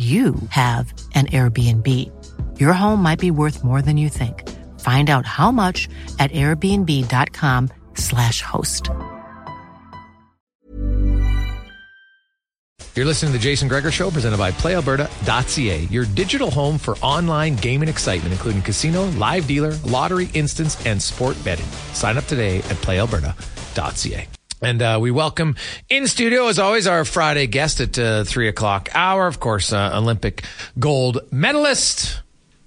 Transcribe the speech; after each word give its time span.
you 0.00 0.34
have 0.48 0.94
an 1.14 1.26
Airbnb. 1.26 1.86
Your 2.58 2.72
home 2.72 3.02
might 3.02 3.18
be 3.18 3.30
worth 3.30 3.62
more 3.62 3.82
than 3.82 3.98
you 3.98 4.08
think. 4.08 4.48
Find 4.80 5.10
out 5.10 5.26
how 5.26 5.50
much 5.50 5.90
at 6.18 6.32
airbnb.com/slash 6.32 8.40
host. 8.40 8.88
You're 12.96 13.04
listening 13.04 13.32
to 13.32 13.38
the 13.38 13.42
Jason 13.42 13.68
Gregor 13.68 13.90
Show, 13.90 14.10
presented 14.10 14.38
by 14.38 14.52
PlayAlberta.ca, 14.52 15.84
your 15.90 16.06
digital 16.06 16.50
home 16.50 16.78
for 16.78 16.96
online 16.96 17.54
gaming 17.56 17.88
excitement, 17.88 18.32
including 18.32 18.62
casino, 18.62 19.04
live 19.10 19.46
dealer, 19.46 19.72
lottery, 19.84 20.28
instance, 20.34 20.84
and 20.86 21.00
sport 21.00 21.36
betting. 21.44 21.66
Sign 21.92 22.18
up 22.18 22.24
today 22.24 22.58
at 22.58 22.76
PlayAlberta.ca. 22.82 24.39
And 24.62 24.82
uh, 24.82 24.98
we 25.00 25.10
welcome 25.10 25.56
in 25.88 26.06
studio, 26.06 26.48
as 26.48 26.58
always, 26.58 26.86
our 26.86 27.06
Friday 27.06 27.46
guest 27.46 27.80
at 27.80 27.98
uh, 27.98 28.24
three 28.24 28.46
o'clock 28.46 28.90
hour. 28.94 29.26
Of 29.26 29.40
course, 29.40 29.72
uh, 29.72 29.92
Olympic 29.94 30.44
gold 30.78 31.20
medalist 31.30 32.20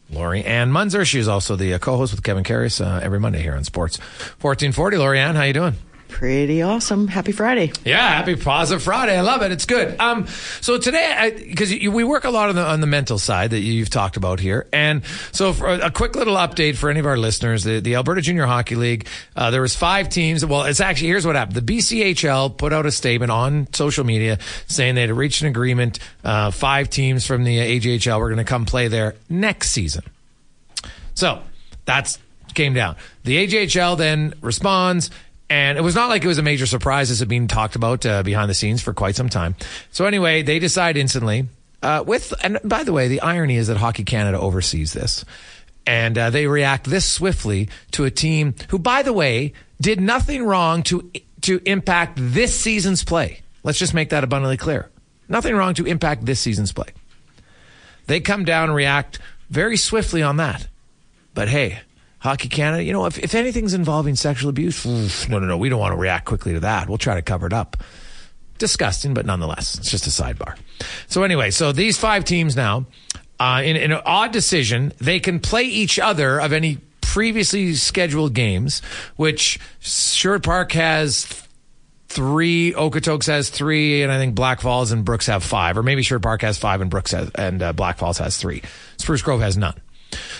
Lori 0.10 0.44
Ann 0.44 0.72
Muenzer. 0.72 1.06
She 1.06 1.20
is 1.20 1.28
also 1.28 1.56
the 1.56 1.76
uh, 1.76 1.78
co-host 1.78 2.14
with 2.14 2.24
Kevin 2.24 2.44
Karius 2.44 2.84
uh, 2.84 3.00
every 3.04 3.20
Monday 3.20 3.42
here 3.42 3.56
on 3.56 3.64
Sports 3.64 4.00
1440. 4.42 4.98
Lori 4.98 5.20
Ann, 5.20 5.36
how 5.36 5.42
are 5.42 5.48
you 5.48 5.54
doing? 5.54 5.76
Pretty 6.08 6.62
awesome. 6.62 7.08
Happy 7.08 7.32
Friday. 7.32 7.72
Yeah, 7.84 7.98
happy 7.98 8.36
positive 8.36 8.84
Friday. 8.84 9.18
I 9.18 9.22
love 9.22 9.42
it. 9.42 9.52
It's 9.52 9.66
good. 9.66 10.00
Um, 10.00 10.28
so 10.62 10.78
today, 10.78 11.44
because 11.50 11.72
we 11.72 12.04
work 12.04 12.24
a 12.24 12.30
lot 12.30 12.50
on 12.50 12.56
the 12.56 12.64
on 12.64 12.82
the 12.82 12.88
mental 12.88 13.18
side 13.18 13.52
that 13.52 13.60
you've 13.62 13.90
talked 13.90 14.16
about 14.16 14.40
here, 14.40 14.68
and 14.72 15.04
so 15.32 15.54
for 15.54 15.68
a 15.68 15.90
quick 15.90 16.16
little 16.16 16.36
update 16.36 16.76
for 16.76 16.90
any 16.90 17.00
of 17.00 17.06
our 17.06 17.18
listeners, 17.18 17.64
the, 17.64 17.80
the 17.80 17.96
Alberta 17.96 18.22
Junior 18.22 18.46
Hockey 18.46 18.76
League, 18.76 19.08
uh, 19.36 19.50
there 19.50 19.62
was 19.62 19.76
five 19.76 20.08
teams. 20.10 20.46
Well, 20.46 20.64
it's 20.64 20.80
actually 20.80 21.08
here's 21.08 21.26
what 21.26 21.36
happened. 21.36 21.56
The 21.56 21.78
BCHL 21.78 22.58
put 22.58 22.74
out 22.74 22.86
a 22.86 22.92
statement 22.92 23.32
on 23.32 23.68
social 23.74 24.04
media 24.04 24.38
saying 24.68 24.96
they 24.96 25.02
had 25.02 25.12
reached 25.12 25.42
an 25.42 25.48
agreement. 25.48 26.00
Uh, 26.24 26.52
five 26.52 26.90
teams 26.90 27.26
from 27.26 27.44
the 27.44 27.58
AJHL 27.58 28.20
were 28.20 28.30
going 28.30 28.38
to 28.38 28.44
come 28.44 28.66
play 28.66 28.88
there 28.88 29.16
next 29.30 29.72
season. 29.72 30.04
So 31.16 31.42
that's 31.86 32.20
came 32.54 32.74
down. 32.74 32.96
The 33.24 33.48
AJHL 33.48 33.98
then 33.98 34.34
responds 34.42 35.10
and 35.54 35.78
it 35.78 35.82
was 35.82 35.94
not 35.94 36.10
like 36.10 36.24
it 36.24 36.28
was 36.28 36.40
a 36.40 36.44
major 36.44 36.66
surprise. 36.66 37.10
This 37.10 37.20
had 37.20 37.28
been 37.28 37.48
talked 37.48 37.76
about 37.76 38.04
uh, 38.08 38.24
behind 38.24 38.50
the 38.50 38.56
scenes 38.56 38.82
for 38.82 38.92
quite 38.92 39.16
some 39.16 39.30
time. 39.30 39.54
So 39.92 40.06
anyway, 40.06 40.42
they 40.42 40.58
decide 40.58 40.98
instantly. 40.98 41.46
Uh, 41.84 42.04
with 42.08 42.34
and 42.42 42.58
by 42.64 42.84
the 42.84 42.92
way, 42.92 43.08
the 43.08 43.22
irony 43.22 43.58
is 43.58 43.68
that 43.68 43.78
Hockey 43.78 44.04
Canada 44.04 44.40
oversees 44.40 44.94
this, 44.94 45.24
and 45.86 46.18
uh, 46.18 46.32
they 46.32 46.48
react 46.48 46.90
this 46.90 47.06
swiftly 47.06 47.70
to 47.92 48.04
a 48.04 48.10
team 48.10 48.56
who, 48.70 48.80
by 48.80 49.04
the 49.04 49.14
way, 49.14 49.54
did 49.80 50.02
nothing 50.02 50.44
wrong 50.44 50.82
to 50.84 51.12
to 51.42 51.62
impact 51.68 52.18
this 52.20 52.60
season's 52.60 53.04
play. 53.04 53.42
Let's 53.62 53.78
just 53.78 53.94
make 53.94 54.10
that 54.10 54.24
abundantly 54.24 54.58
clear. 54.58 54.90
Nothing 55.30 55.56
wrong 55.56 55.76
to 55.76 55.86
impact 55.86 56.26
this 56.26 56.40
season's 56.40 56.72
play. 56.72 56.88
They 58.08 58.22
come 58.22 58.44
down 58.44 58.70
and 58.70 58.76
react 58.76 59.20
very 59.52 59.78
swiftly 59.78 60.24
on 60.24 60.38
that. 60.38 60.68
But 61.36 61.48
hey, 61.48 61.82
Hockey 62.24 62.48
Canada, 62.48 62.82
you 62.82 62.94
know, 62.94 63.06
if, 63.06 63.20
if 63.20 63.36
anything's 63.36 63.74
involving 63.74 64.16
sexual 64.16 64.50
abuse, 64.50 64.86
no, 65.28 65.40
no, 65.40 65.46
no, 65.46 65.58
we 65.58 65.68
don't 65.68 65.82
want 65.82 65.92
to 65.92 65.98
react 65.98 66.24
quickly 66.24 66.54
to 66.54 66.62
that. 66.62 66.88
We'll 66.88 66.98
try 66.98 67.16
to 67.16 67.22
cover 67.22 67.46
it 67.46 67.52
up. 67.52 67.76
Disgusting, 68.58 69.14
but 69.14 69.26
nonetheless, 69.26 69.78
it's 69.78 69.92
just 69.92 70.08
a 70.08 70.10
sidebar. 70.10 70.58
So 71.08 71.24
anyway, 71.24 71.52
so 71.52 71.74
these 71.74 71.98
five 71.98 72.24
teams 72.24 72.56
now, 72.56 72.86
uh, 73.42 73.62
in, 73.66 73.76
in 73.76 73.92
an 73.92 74.02
odd 74.06 74.32
decision, 74.32 74.94
they 75.00 75.20
can 75.20 75.42
play 75.42 75.64
each 75.64 76.00
other 76.00 76.40
of 76.40 76.54
any 76.54 76.78
previously 77.02 77.74
scheduled 77.74 78.34
games, 78.34 78.82
which 79.18 79.60
Sherwood 79.82 80.44
Park 80.44 80.72
has 80.72 81.28
three, 82.08 82.72
Okotoks 82.72 83.28
has 83.28 83.50
three, 83.50 84.02
and 84.02 84.10
I 84.14 84.18
think 84.18 84.34
Blackfalds 84.34 84.94
and 84.94 85.04
Brooks 85.04 85.26
have 85.26 85.44
five, 85.44 85.78
or 85.78 85.84
maybe 85.84 86.04
Sherwood 86.04 86.24
Park 86.24 86.42
has 86.44 86.58
five 86.58 86.80
and 86.80 86.90
Brooks 86.90 87.12
has, 87.12 87.30
and 87.36 87.62
uh, 87.62 87.74
Blackfalds 87.74 88.20
has 88.20 88.38
three. 88.38 88.62
Spruce 88.96 89.22
Grove 89.22 89.42
has 89.42 89.58
none. 89.58 89.76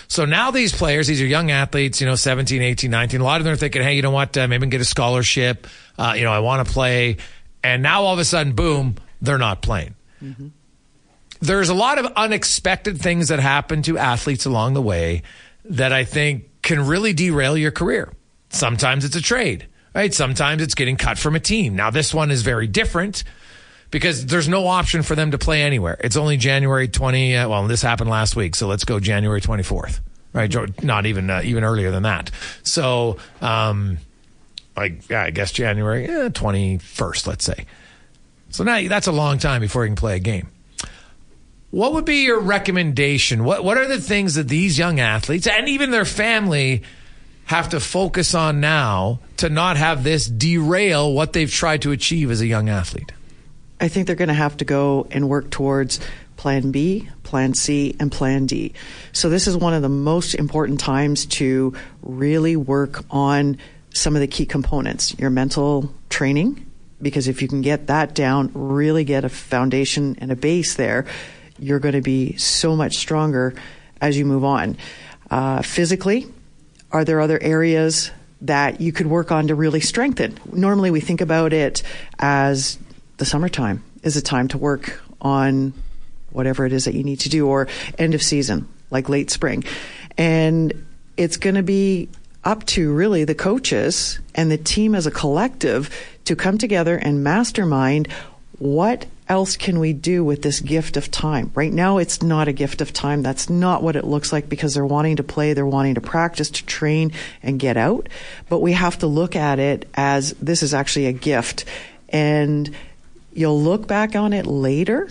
So 0.08 0.24
now 0.24 0.50
these 0.50 0.72
players, 0.72 1.06
these 1.06 1.20
are 1.20 1.26
young 1.26 1.50
athletes, 1.50 2.00
you 2.00 2.06
know, 2.06 2.14
17, 2.14 2.62
18, 2.62 2.90
19. 2.90 3.20
A 3.20 3.24
lot 3.24 3.40
of 3.40 3.44
them 3.44 3.54
are 3.54 3.56
thinking, 3.56 3.82
hey, 3.82 3.94
you 3.94 4.02
know 4.02 4.10
what? 4.10 4.36
Uh, 4.36 4.46
maybe 4.48 4.62
I 4.62 4.64
can 4.64 4.70
get 4.70 4.80
a 4.80 4.84
scholarship. 4.84 5.66
Uh, 5.98 6.14
you 6.16 6.24
know, 6.24 6.32
I 6.32 6.40
want 6.40 6.66
to 6.66 6.72
play. 6.72 7.18
And 7.62 7.82
now 7.82 8.02
all 8.02 8.12
of 8.12 8.18
a 8.18 8.24
sudden, 8.24 8.54
boom, 8.54 8.96
they're 9.20 9.38
not 9.38 9.62
playing. 9.62 9.94
Mm-hmm. 10.22 10.48
There's 11.40 11.68
a 11.68 11.74
lot 11.74 11.98
of 11.98 12.06
unexpected 12.16 13.00
things 13.00 13.28
that 13.28 13.40
happen 13.40 13.82
to 13.82 13.98
athletes 13.98 14.46
along 14.46 14.74
the 14.74 14.82
way 14.82 15.22
that 15.66 15.92
I 15.92 16.04
think 16.04 16.62
can 16.62 16.86
really 16.86 17.12
derail 17.12 17.56
your 17.56 17.70
career. 17.70 18.12
Sometimes 18.50 19.04
it's 19.04 19.16
a 19.16 19.20
trade, 19.20 19.66
right? 19.94 20.12
Sometimes 20.14 20.62
it's 20.62 20.74
getting 20.74 20.96
cut 20.96 21.18
from 21.18 21.34
a 21.34 21.40
team. 21.40 21.76
Now, 21.76 21.90
this 21.90 22.14
one 22.14 22.30
is 22.30 22.42
very 22.42 22.66
different 22.66 23.24
because 23.94 24.26
there's 24.26 24.48
no 24.48 24.66
option 24.66 25.04
for 25.04 25.14
them 25.14 25.30
to 25.30 25.38
play 25.38 25.62
anywhere. 25.62 25.96
It's 26.00 26.16
only 26.16 26.36
January 26.36 26.88
20. 26.88 27.36
Uh, 27.36 27.48
well, 27.48 27.68
this 27.68 27.80
happened 27.80 28.10
last 28.10 28.34
week, 28.34 28.56
so 28.56 28.66
let's 28.66 28.82
go 28.82 28.98
January 28.98 29.40
24th, 29.40 30.00
right? 30.32 30.82
Not 30.82 31.06
even 31.06 31.30
uh, 31.30 31.42
even 31.44 31.62
earlier 31.62 31.92
than 31.92 32.02
that. 32.02 32.32
So, 32.64 33.18
um, 33.40 33.98
like 34.76 35.08
yeah, 35.08 35.22
I 35.22 35.30
guess 35.30 35.52
January 35.52 36.06
eh, 36.06 36.28
21st, 36.30 37.28
let's 37.28 37.44
say. 37.44 37.66
So 38.50 38.64
now 38.64 38.88
that's 38.88 39.06
a 39.06 39.12
long 39.12 39.38
time 39.38 39.60
before 39.60 39.84
you 39.84 39.90
can 39.90 39.96
play 39.96 40.16
a 40.16 40.18
game. 40.18 40.48
What 41.70 41.92
would 41.92 42.04
be 42.04 42.24
your 42.24 42.40
recommendation? 42.40 43.44
What 43.44 43.62
what 43.62 43.78
are 43.78 43.86
the 43.86 44.00
things 44.00 44.34
that 44.34 44.48
these 44.48 44.76
young 44.76 44.98
athletes 44.98 45.46
and 45.46 45.68
even 45.68 45.92
their 45.92 46.04
family 46.04 46.82
have 47.44 47.68
to 47.68 47.78
focus 47.78 48.34
on 48.34 48.58
now 48.58 49.20
to 49.36 49.48
not 49.48 49.76
have 49.76 50.02
this 50.02 50.26
derail 50.26 51.12
what 51.12 51.32
they've 51.32 51.52
tried 51.52 51.82
to 51.82 51.92
achieve 51.92 52.32
as 52.32 52.40
a 52.40 52.46
young 52.46 52.68
athlete? 52.68 53.12
I 53.84 53.88
think 53.88 54.06
they're 54.06 54.16
going 54.16 54.28
to 54.28 54.34
have 54.34 54.56
to 54.56 54.64
go 54.64 55.06
and 55.10 55.28
work 55.28 55.50
towards 55.50 56.00
plan 56.36 56.70
B, 56.70 57.08
plan 57.22 57.52
C, 57.52 57.94
and 58.00 58.10
plan 58.10 58.46
D. 58.46 58.72
So 59.12 59.28
this 59.28 59.46
is 59.46 59.58
one 59.58 59.74
of 59.74 59.82
the 59.82 59.90
most 59.90 60.34
important 60.34 60.80
times 60.80 61.26
to 61.26 61.74
really 62.02 62.56
work 62.56 63.04
on 63.10 63.58
some 63.92 64.16
of 64.16 64.20
the 64.20 64.26
key 64.26 64.46
components, 64.46 65.14
your 65.18 65.28
mental 65.28 65.94
training, 66.08 66.64
because 67.02 67.28
if 67.28 67.42
you 67.42 67.48
can 67.48 67.60
get 67.60 67.88
that 67.88 68.14
down, 68.14 68.50
really 68.54 69.04
get 69.04 69.24
a 69.24 69.28
foundation 69.28 70.16
and 70.18 70.32
a 70.32 70.36
base 70.36 70.76
there, 70.76 71.04
you're 71.58 71.78
going 71.78 71.94
to 71.94 72.00
be 72.00 72.38
so 72.38 72.74
much 72.74 72.96
stronger 72.96 73.54
as 74.00 74.16
you 74.16 74.24
move 74.24 74.44
on. 74.44 74.78
Uh, 75.30 75.60
physically, 75.60 76.26
are 76.90 77.04
there 77.04 77.20
other 77.20 77.40
areas 77.42 78.10
that 78.40 78.80
you 78.80 78.92
could 78.92 79.06
work 79.06 79.30
on 79.30 79.48
to 79.48 79.54
really 79.54 79.80
strengthen? 79.80 80.38
Normally, 80.50 80.90
we 80.90 81.00
think 81.00 81.20
about 81.20 81.52
it 81.52 81.82
as 82.18 82.78
the 83.16 83.24
summertime 83.24 83.82
is 84.02 84.16
a 84.16 84.22
time 84.22 84.48
to 84.48 84.58
work 84.58 85.00
on 85.20 85.72
whatever 86.30 86.66
it 86.66 86.72
is 86.72 86.84
that 86.84 86.94
you 86.94 87.04
need 87.04 87.20
to 87.20 87.28
do, 87.28 87.46
or 87.46 87.68
end 87.98 88.14
of 88.14 88.22
season, 88.22 88.68
like 88.90 89.08
late 89.08 89.30
spring. 89.30 89.64
And 90.18 90.86
it's 91.16 91.36
going 91.36 91.54
to 91.54 91.62
be 91.62 92.08
up 92.44 92.64
to 92.66 92.92
really 92.92 93.24
the 93.24 93.34
coaches 93.34 94.18
and 94.34 94.50
the 94.50 94.58
team 94.58 94.94
as 94.94 95.06
a 95.06 95.10
collective 95.10 95.90
to 96.24 96.36
come 96.36 96.58
together 96.58 96.96
and 96.96 97.24
mastermind 97.24 98.08
what 98.58 99.06
else 99.28 99.56
can 99.56 99.78
we 99.78 99.92
do 99.92 100.24
with 100.24 100.42
this 100.42 100.60
gift 100.60 100.96
of 100.96 101.10
time? 101.10 101.50
Right 101.54 101.72
now, 101.72 101.98
it's 101.98 102.22
not 102.22 102.46
a 102.46 102.52
gift 102.52 102.80
of 102.80 102.92
time. 102.92 103.22
That's 103.22 103.48
not 103.48 103.82
what 103.82 103.96
it 103.96 104.04
looks 104.04 104.32
like 104.32 104.48
because 104.48 104.74
they're 104.74 104.86
wanting 104.86 105.16
to 105.16 105.22
play, 105.22 105.54
they're 105.54 105.66
wanting 105.66 105.94
to 105.94 106.00
practice, 106.00 106.50
to 106.50 106.66
train, 106.66 107.12
and 107.42 107.58
get 107.58 107.76
out. 107.76 108.08
But 108.48 108.60
we 108.60 108.72
have 108.72 108.98
to 108.98 109.06
look 109.06 109.34
at 109.34 109.58
it 109.58 109.88
as 109.94 110.32
this 110.34 110.62
is 110.62 110.74
actually 110.74 111.06
a 111.06 111.12
gift. 111.12 111.64
And 112.10 112.74
you'll 113.34 113.60
look 113.60 113.86
back 113.86 114.16
on 114.16 114.32
it 114.32 114.46
later 114.46 115.08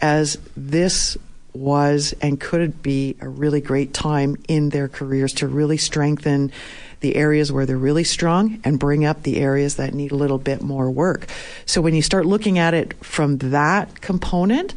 as 0.00 0.38
this 0.56 1.16
was 1.52 2.14
and 2.20 2.40
could 2.40 2.82
be 2.82 3.16
a 3.20 3.28
really 3.28 3.60
great 3.60 3.92
time 3.92 4.36
in 4.48 4.70
their 4.70 4.88
careers 4.88 5.32
to 5.34 5.46
really 5.46 5.76
strengthen 5.76 6.52
the 7.00 7.16
areas 7.16 7.52
where 7.52 7.64
they're 7.66 7.76
really 7.76 8.04
strong 8.04 8.60
and 8.64 8.78
bring 8.78 9.04
up 9.04 9.22
the 9.22 9.38
areas 9.38 9.76
that 9.76 9.94
need 9.94 10.12
a 10.12 10.16
little 10.16 10.38
bit 10.38 10.60
more 10.62 10.90
work. 10.90 11.26
So 11.64 11.80
when 11.80 11.94
you 11.94 12.02
start 12.02 12.26
looking 12.26 12.58
at 12.58 12.74
it 12.74 12.94
from 13.04 13.38
that 13.38 14.00
component, 14.00 14.74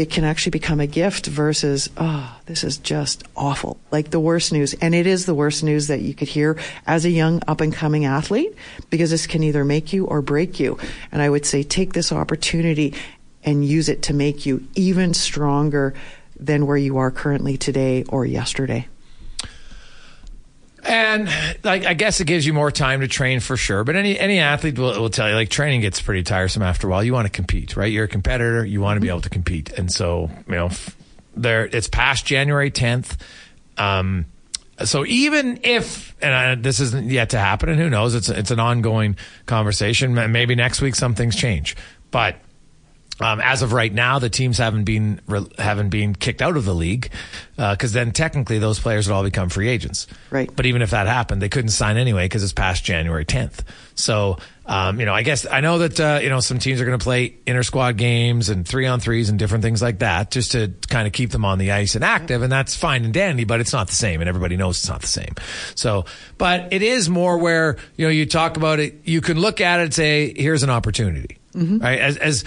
it 0.00 0.08
can 0.08 0.24
actually 0.24 0.50
become 0.50 0.80
a 0.80 0.86
gift 0.86 1.26
versus, 1.26 1.90
oh, 1.98 2.34
this 2.46 2.64
is 2.64 2.78
just 2.78 3.22
awful. 3.36 3.78
Like 3.90 4.08
the 4.08 4.18
worst 4.18 4.50
news. 4.50 4.72
And 4.80 4.94
it 4.94 5.06
is 5.06 5.26
the 5.26 5.34
worst 5.34 5.62
news 5.62 5.88
that 5.88 6.00
you 6.00 6.14
could 6.14 6.28
hear 6.28 6.58
as 6.86 7.04
a 7.04 7.10
young 7.10 7.42
up 7.46 7.60
and 7.60 7.70
coming 7.70 8.06
athlete 8.06 8.54
because 8.88 9.10
this 9.10 9.26
can 9.26 9.42
either 9.42 9.62
make 9.62 9.92
you 9.92 10.06
or 10.06 10.22
break 10.22 10.58
you. 10.58 10.78
And 11.12 11.20
I 11.20 11.28
would 11.28 11.44
say 11.44 11.62
take 11.62 11.92
this 11.92 12.12
opportunity 12.12 12.94
and 13.44 13.62
use 13.62 13.90
it 13.90 14.00
to 14.04 14.14
make 14.14 14.46
you 14.46 14.66
even 14.74 15.12
stronger 15.12 15.92
than 16.34 16.66
where 16.66 16.78
you 16.78 16.96
are 16.96 17.10
currently 17.10 17.58
today 17.58 18.04
or 18.04 18.24
yesterday. 18.24 18.88
And 20.90 21.30
like 21.62 21.84
I 21.86 21.94
guess 21.94 22.20
it 22.20 22.26
gives 22.26 22.44
you 22.44 22.52
more 22.52 22.72
time 22.72 23.02
to 23.02 23.06
train 23.06 23.38
for 23.38 23.56
sure. 23.56 23.84
But 23.84 23.94
any 23.94 24.18
any 24.18 24.40
athlete 24.40 24.76
will, 24.76 25.00
will 25.00 25.08
tell 25.08 25.28
you 25.28 25.36
like 25.36 25.48
training 25.48 25.82
gets 25.82 26.00
pretty 26.00 26.24
tiresome 26.24 26.64
after 26.64 26.88
a 26.88 26.90
while. 26.90 27.04
You 27.04 27.12
want 27.12 27.26
to 27.26 27.30
compete, 27.30 27.76
right? 27.76 27.92
You're 27.92 28.06
a 28.06 28.08
competitor. 28.08 28.64
You 28.64 28.80
want 28.80 28.96
to 28.96 29.00
be 29.00 29.08
able 29.08 29.20
to 29.20 29.30
compete. 29.30 29.70
And 29.78 29.90
so 29.92 30.28
you 30.48 30.54
know, 30.54 30.70
there 31.36 31.64
it's 31.64 31.86
past 31.86 32.26
January 32.26 32.72
10th. 32.72 33.18
Um, 33.78 34.26
so 34.82 35.06
even 35.06 35.60
if 35.62 36.16
and 36.20 36.34
I, 36.34 36.54
this 36.56 36.80
isn't 36.80 37.08
yet 37.08 37.30
to 37.30 37.38
happen, 37.38 37.68
and 37.68 37.78
who 37.78 37.88
knows, 37.88 38.16
it's 38.16 38.28
it's 38.28 38.50
an 38.50 38.58
ongoing 38.58 39.14
conversation. 39.46 40.14
Maybe 40.32 40.56
next 40.56 40.82
week 40.82 40.96
some 40.96 41.14
things 41.14 41.36
change, 41.36 41.76
but 42.10 42.34
um, 43.20 43.40
as 43.40 43.62
of 43.62 43.72
right 43.72 43.92
now, 43.92 44.18
the 44.18 44.30
teams 44.30 44.58
haven't 44.58 44.84
been 44.84 45.20
haven't 45.58 45.90
been 45.90 46.14
kicked 46.14 46.42
out 46.42 46.56
of 46.56 46.64
the 46.64 46.74
league 46.74 47.10
because 47.56 47.94
uh, 47.94 48.00
then 48.00 48.12
technically 48.12 48.58
those 48.58 48.80
players 48.80 49.06
would 49.06 49.14
all 49.14 49.22
become 49.22 49.48
free 49.48 49.68
agents. 49.68 50.06
Right. 50.30 50.50
But 50.54 50.66
even 50.66 50.82
if 50.82 50.90
that 50.90 51.06
happened, 51.06 51.42
they 51.42 51.48
couldn't 51.48 51.70
sign 51.70 51.96
anyway 51.96 52.24
because 52.24 52.42
it's 52.42 52.52
past 52.52 52.84
January 52.84 53.24
10th. 53.24 53.60
So 53.94 54.38
um, 54.70 55.00
you 55.00 55.06
know, 55.06 55.12
I 55.12 55.22
guess 55.22 55.46
I 55.50 55.62
know 55.62 55.78
that 55.78 55.98
uh, 55.98 56.20
you 56.22 56.28
know 56.28 56.38
some 56.38 56.60
teams 56.60 56.80
are 56.80 56.84
going 56.84 56.96
to 56.96 57.02
play 57.02 57.34
inter 57.44 57.64
squad 57.64 57.96
games 57.96 58.50
and 58.50 58.66
three 58.66 58.86
on 58.86 59.00
threes 59.00 59.28
and 59.28 59.36
different 59.36 59.64
things 59.64 59.82
like 59.82 59.98
that 59.98 60.30
just 60.30 60.52
to 60.52 60.72
kind 60.88 61.08
of 61.08 61.12
keep 61.12 61.30
them 61.30 61.44
on 61.44 61.58
the 61.58 61.72
ice 61.72 61.96
and 61.96 62.04
active, 62.04 62.42
and 62.42 62.52
that's 62.52 62.76
fine 62.76 63.04
and 63.04 63.12
dandy. 63.12 63.42
But 63.42 63.58
it's 63.58 63.72
not 63.72 63.88
the 63.88 63.96
same, 63.96 64.20
and 64.20 64.28
everybody 64.28 64.56
knows 64.56 64.78
it's 64.78 64.88
not 64.88 65.00
the 65.00 65.08
same. 65.08 65.34
So, 65.74 66.04
but 66.38 66.72
it 66.72 66.82
is 66.82 67.10
more 67.10 67.38
where 67.38 67.78
you 67.96 68.06
know 68.06 68.12
you 68.12 68.26
talk 68.26 68.56
about 68.56 68.78
it. 68.78 69.00
You 69.02 69.20
can 69.20 69.40
look 69.40 69.60
at 69.60 69.80
it 69.80 69.82
and 69.82 69.94
say, 69.94 70.32
"Here's 70.36 70.62
an 70.62 70.70
opportunity." 70.70 71.38
Mm-hmm. 71.52 71.78
Right? 71.78 71.98
As 71.98 72.16
as 72.18 72.44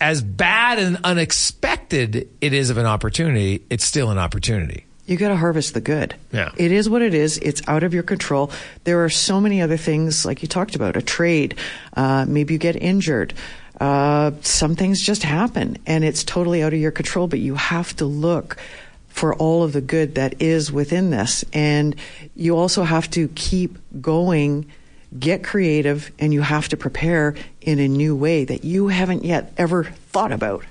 as 0.00 0.22
bad 0.22 0.78
and 0.78 0.98
unexpected 1.04 2.28
it 2.40 2.52
is 2.52 2.70
of 2.70 2.78
an 2.78 2.86
opportunity, 2.86 3.64
it's 3.70 3.84
still 3.84 4.10
an 4.10 4.18
opportunity. 4.18 4.84
You 5.06 5.16
got 5.16 5.28
to 5.28 5.36
harvest 5.36 5.74
the 5.74 5.80
good. 5.80 6.16
Yeah. 6.32 6.50
It 6.56 6.72
is 6.72 6.90
what 6.90 7.00
it 7.00 7.14
is. 7.14 7.38
It's 7.38 7.62
out 7.68 7.84
of 7.84 7.94
your 7.94 8.02
control. 8.02 8.50
There 8.84 9.04
are 9.04 9.08
so 9.08 9.40
many 9.40 9.62
other 9.62 9.76
things, 9.76 10.26
like 10.26 10.42
you 10.42 10.48
talked 10.48 10.74
about, 10.74 10.96
a 10.96 11.02
trade. 11.02 11.56
Uh, 11.96 12.26
maybe 12.26 12.54
you 12.54 12.58
get 12.58 12.74
injured. 12.74 13.32
Uh, 13.80 14.32
some 14.40 14.74
things 14.74 15.00
just 15.00 15.22
happen 15.22 15.76
and 15.86 16.02
it's 16.02 16.24
totally 16.24 16.62
out 16.62 16.72
of 16.72 16.80
your 16.80 16.90
control, 16.90 17.28
but 17.28 17.38
you 17.38 17.54
have 17.54 17.94
to 17.96 18.06
look 18.06 18.56
for 19.08 19.34
all 19.36 19.62
of 19.62 19.72
the 19.72 19.80
good 19.80 20.16
that 20.16 20.42
is 20.42 20.72
within 20.72 21.10
this. 21.10 21.44
And 21.52 21.94
you 22.34 22.56
also 22.56 22.82
have 22.82 23.08
to 23.10 23.28
keep 23.28 23.78
going 24.00 24.66
get 25.18 25.44
creative 25.44 26.10
and 26.18 26.32
you 26.32 26.42
have 26.42 26.68
to 26.68 26.76
prepare 26.76 27.34
in 27.60 27.78
a 27.78 27.88
new 27.88 28.14
way 28.16 28.44
that 28.44 28.64
you 28.64 28.88
haven't 28.88 29.24
yet 29.24 29.52
ever 29.56 29.84
thought 29.84 30.32
about. 30.32 30.64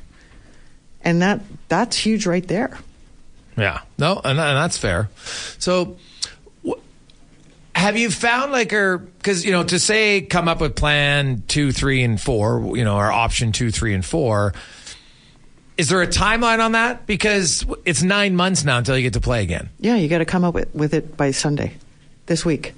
And 1.02 1.22
that 1.22 1.42
that's 1.68 1.98
huge 1.98 2.26
right 2.26 2.48
there. 2.48 2.78
Yeah. 3.58 3.82
No, 3.98 4.20
and, 4.24 4.40
and 4.40 4.58
that's 4.58 4.78
fair. 4.78 5.10
So 5.60 5.98
have 7.76 7.98
you 7.98 8.10
found 8.10 8.52
like 8.52 8.74
or 8.74 8.98
because 8.98 9.46
you 9.46 9.52
know 9.52 9.64
to 9.64 9.78
say 9.78 10.22
come 10.22 10.48
up 10.48 10.62
with 10.62 10.76
plan 10.76 11.44
two 11.48 11.72
three 11.72 12.04
and 12.04 12.20
four 12.20 12.76
you 12.76 12.84
know 12.84 12.96
or 12.96 13.12
option 13.12 13.52
two 13.52 13.70
three 13.70 13.94
and 13.94 14.06
four 14.06 14.54
is 15.78 15.90
there 15.90 16.02
a 16.02 16.08
timeline 16.08 16.64
on 16.64 16.72
that 16.72 17.06
because 17.06 17.66
it's 17.84 18.02
nine 18.02 18.36
months 18.36 18.64
now 18.64 18.78
until 18.78 18.98
you 18.98 19.04
get 19.04 19.14
to 19.14 19.22
play 19.22 19.44
again 19.44 19.70
yeah 19.80 19.96
you 19.96 20.08
got 20.08 20.20
to 20.20 20.26
come 20.26 20.44
up 20.44 20.54
with, 20.54 20.74
with 20.74 20.94
it 20.94 21.18
by 21.18 21.32
sunday 21.32 21.74
this 22.28 22.46
week 22.46 22.74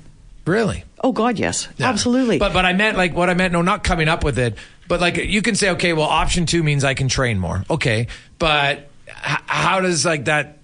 Really? 0.47 0.83
Oh 1.03 1.11
God, 1.11 1.37
yes, 1.37 1.67
yeah. 1.77 1.89
absolutely. 1.89 2.39
But 2.39 2.53
but 2.53 2.65
I 2.65 2.73
meant 2.73 2.97
like 2.97 3.13
what 3.13 3.29
I 3.29 3.33
meant. 3.33 3.53
No, 3.53 3.61
not 3.61 3.83
coming 3.83 4.07
up 4.07 4.23
with 4.23 4.39
it, 4.39 4.57
but 4.87 5.01
like 5.01 5.17
you 5.17 5.41
can 5.41 5.55
say, 5.55 5.71
okay, 5.71 5.93
well, 5.93 6.07
option 6.07 6.45
two 6.45 6.63
means 6.63 6.83
I 6.83 6.93
can 6.93 7.07
train 7.07 7.37
more. 7.37 7.63
Okay, 7.69 8.07
but 8.39 8.89
h- 9.07 9.39
how 9.45 9.81
does 9.81 10.05
like 10.05 10.25
that? 10.25 10.57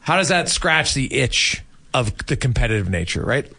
How 0.00 0.16
does 0.16 0.28
that 0.28 0.48
scratch 0.48 0.94
the 0.94 1.12
itch 1.14 1.62
of 1.94 2.16
the 2.26 2.36
competitive 2.36 2.90
nature? 2.90 3.22
Right? 3.24 3.50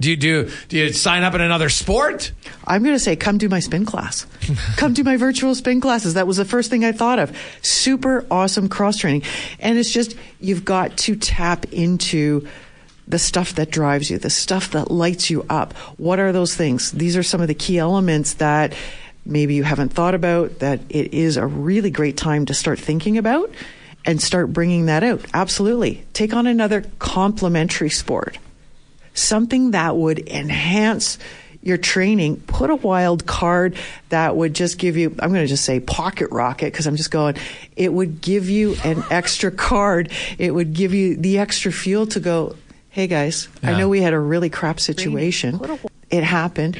Do 0.00 0.10
you 0.10 0.16
do 0.16 0.50
do 0.68 0.76
you 0.76 0.92
sign 0.92 1.22
up 1.22 1.34
in 1.34 1.40
another 1.40 1.68
sport? 1.68 2.32
I'm 2.66 2.82
going 2.82 2.94
to 2.94 3.00
say 3.00 3.14
come 3.16 3.38
do 3.38 3.48
my 3.48 3.60
spin 3.60 3.84
class. 3.84 4.26
come 4.76 4.92
do 4.92 5.04
my 5.04 5.16
virtual 5.16 5.54
spin 5.54 5.80
classes. 5.80 6.14
That 6.14 6.26
was 6.26 6.36
the 6.36 6.44
first 6.44 6.68
thing 6.68 6.84
I 6.84 6.92
thought 6.92 7.18
of. 7.18 7.36
Super 7.62 8.26
awesome 8.30 8.68
cross 8.68 8.98
training. 8.98 9.22
And 9.60 9.78
it's 9.78 9.92
just 9.92 10.16
you've 10.40 10.64
got 10.64 10.96
to 10.98 11.16
tap 11.16 11.72
into 11.72 12.48
the 13.06 13.18
stuff 13.18 13.54
that 13.54 13.70
drives 13.70 14.10
you, 14.10 14.18
the 14.18 14.30
stuff 14.30 14.70
that 14.70 14.90
lights 14.90 15.30
you 15.30 15.44
up. 15.48 15.74
What 15.98 16.18
are 16.18 16.32
those 16.32 16.54
things? 16.54 16.92
These 16.92 17.16
are 17.16 17.22
some 17.22 17.40
of 17.40 17.48
the 17.48 17.54
key 17.54 17.78
elements 17.78 18.34
that 18.34 18.74
maybe 19.26 19.54
you 19.54 19.62
haven't 19.62 19.90
thought 19.90 20.14
about 20.14 20.58
that 20.60 20.80
it 20.88 21.14
is 21.14 21.36
a 21.36 21.46
really 21.46 21.90
great 21.90 22.16
time 22.16 22.46
to 22.46 22.54
start 22.54 22.78
thinking 22.78 23.18
about 23.18 23.50
and 24.04 24.20
start 24.20 24.52
bringing 24.52 24.86
that 24.86 25.02
out. 25.02 25.24
Absolutely. 25.32 26.04
Take 26.12 26.34
on 26.34 26.46
another 26.46 26.84
complementary 26.98 27.90
sport. 27.90 28.38
Something 29.14 29.70
that 29.70 29.96
would 29.96 30.28
enhance 30.28 31.18
your 31.62 31.78
training, 31.78 32.36
put 32.46 32.68
a 32.68 32.74
wild 32.74 33.24
card 33.24 33.74
that 34.10 34.36
would 34.36 34.54
just 34.54 34.76
give 34.76 34.98
you, 34.98 35.16
I'm 35.18 35.30
going 35.30 35.42
to 35.42 35.46
just 35.46 35.64
say 35.64 35.80
pocket 35.80 36.30
rocket 36.30 36.66
because 36.66 36.86
I'm 36.86 36.96
just 36.96 37.10
going, 37.10 37.36
it 37.74 37.90
would 37.90 38.20
give 38.20 38.50
you 38.50 38.76
an 38.84 39.02
extra 39.10 39.50
card. 39.50 40.12
It 40.36 40.52
would 40.52 40.74
give 40.74 40.92
you 40.92 41.16
the 41.16 41.38
extra 41.38 41.72
fuel 41.72 42.06
to 42.08 42.20
go, 42.20 42.56
hey 42.94 43.08
guys, 43.08 43.48
yeah. 43.60 43.72
I 43.72 43.78
know 43.78 43.88
we 43.88 44.00
had 44.00 44.12
a 44.12 44.18
really 44.18 44.48
crap 44.48 44.78
situation. 44.78 45.60
It 46.10 46.22
happened, 46.22 46.78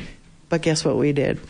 but 0.49 0.63
guess 0.63 0.85
what 0.85 0.97
we 0.97 1.13
did? 1.13 1.41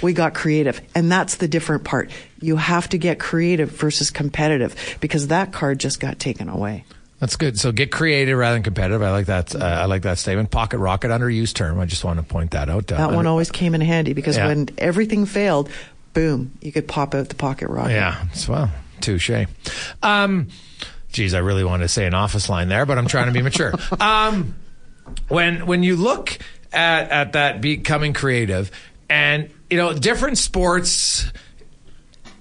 We 0.00 0.12
got 0.12 0.32
creative. 0.32 0.80
And 0.94 1.10
that's 1.10 1.36
the 1.36 1.48
different 1.48 1.82
part. 1.82 2.12
You 2.40 2.54
have 2.54 2.88
to 2.90 2.98
get 2.98 3.18
creative 3.18 3.70
versus 3.70 4.12
competitive 4.12 4.76
because 5.00 5.26
that 5.26 5.52
card 5.52 5.80
just 5.80 5.98
got 5.98 6.20
taken 6.20 6.48
away. 6.48 6.84
That's 7.18 7.34
good. 7.34 7.58
So 7.58 7.72
get 7.72 7.90
creative 7.90 8.38
rather 8.38 8.54
than 8.54 8.62
competitive. 8.62 9.02
I 9.02 9.10
like 9.10 9.26
that. 9.26 9.56
Uh, 9.56 9.58
I 9.58 9.86
like 9.86 10.02
that 10.02 10.18
statement. 10.18 10.52
Pocket 10.52 10.78
rocket, 10.78 11.08
underused 11.08 11.54
term. 11.54 11.80
I 11.80 11.86
just 11.86 12.04
want 12.04 12.20
to 12.20 12.24
point 12.24 12.52
that 12.52 12.68
out. 12.70 12.92
Uh, 12.92 12.98
that 12.98 13.12
one 13.12 13.26
always 13.26 13.50
came 13.50 13.74
in 13.74 13.80
handy 13.80 14.12
because 14.12 14.36
yeah. 14.36 14.46
when 14.46 14.68
everything 14.78 15.26
failed, 15.26 15.68
boom, 16.14 16.52
you 16.60 16.70
could 16.70 16.86
pop 16.86 17.16
out 17.16 17.28
the 17.28 17.34
pocket 17.34 17.68
rocket. 17.70 17.94
Yeah. 17.94 18.24
Well, 18.48 18.70
touche. 19.00 19.46
Um, 20.00 20.46
Geez, 21.12 21.34
I 21.34 21.38
really 21.38 21.64
wanted 21.64 21.84
to 21.84 21.88
say 21.88 22.06
an 22.06 22.14
office 22.14 22.48
line 22.48 22.68
there, 22.68 22.86
but 22.86 22.98
I'm 22.98 23.06
trying 23.06 23.26
to 23.26 23.32
be 23.32 23.42
mature. 23.42 23.72
Um, 24.00 24.56
when 25.28 25.66
when 25.66 25.82
you 25.82 25.96
look 25.96 26.38
at 26.72 27.10
at 27.10 27.32
that 27.32 27.60
becoming 27.60 28.12
creative, 28.12 28.70
and 29.08 29.50
you 29.68 29.76
know 29.76 29.92
different 29.92 30.38
sports, 30.38 31.30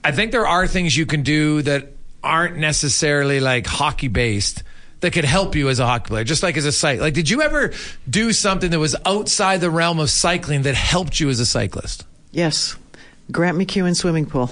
I 0.04 0.12
think 0.12 0.32
there 0.32 0.48
are 0.48 0.68
things 0.68 0.96
you 0.96 1.06
can 1.06 1.24
do 1.24 1.62
that 1.63 1.90
aren't 2.24 2.58
necessarily 2.58 3.40
like 3.40 3.68
hockey 3.68 4.08
based 4.08 4.63
that 5.01 5.12
could 5.12 5.25
help 5.25 5.56
you 5.56 5.70
as 5.70 5.80
a 5.80 5.86
hockey 5.86 6.08
player, 6.08 6.24
just 6.24 6.44
like 6.44 6.58
as 6.58 6.66
a 6.66 6.72
cyclist? 6.72 7.01
Like, 7.01 7.13
did 7.13 7.30
you 7.30 7.42
ever 7.42 7.74
do 8.10 8.32
something 8.32 8.72
that 8.72 8.80
was 8.80 8.96
outside 9.06 9.60
the 9.60 9.70
realm 9.70 10.00
of 10.00 10.10
cycling 10.10 10.62
that 10.63 10.75
helped 10.75 11.20
you 11.20 11.30
as 11.30 11.40
a 11.40 11.46
cyclist? 11.46 12.06
Yes. 12.32 12.75
Grant 13.32 13.58
MacEwan 13.58 13.96
swimming 13.96 14.25
pool. 14.25 14.51